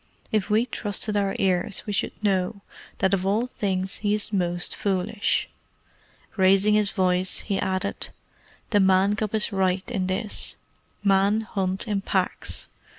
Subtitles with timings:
[0.31, 2.61] If we trusted our ears we should know
[2.97, 5.47] that of all things he is most foolish."
[6.35, 8.09] Raising his voice, he added,
[8.71, 10.55] "The Man cub is right in this.
[11.03, 12.69] Men hunt in packs.